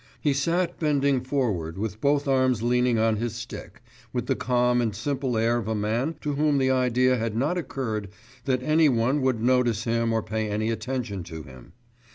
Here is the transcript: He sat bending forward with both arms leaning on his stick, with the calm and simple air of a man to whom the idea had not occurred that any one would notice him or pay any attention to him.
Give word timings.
He 0.19 0.33
sat 0.33 0.79
bending 0.79 1.21
forward 1.23 1.77
with 1.77 2.01
both 2.01 2.27
arms 2.27 2.63
leaning 2.63 2.97
on 2.97 3.17
his 3.17 3.35
stick, 3.35 3.83
with 4.11 4.25
the 4.25 4.35
calm 4.35 4.81
and 4.81 4.95
simple 4.95 5.37
air 5.37 5.57
of 5.59 5.67
a 5.67 5.75
man 5.75 6.15
to 6.21 6.33
whom 6.33 6.57
the 6.57 6.71
idea 6.71 7.17
had 7.17 7.35
not 7.37 7.55
occurred 7.55 8.09
that 8.45 8.63
any 8.63 8.89
one 8.89 9.21
would 9.21 9.43
notice 9.43 9.83
him 9.83 10.11
or 10.11 10.23
pay 10.23 10.49
any 10.49 10.71
attention 10.71 11.23
to 11.25 11.43
him. 11.43 11.73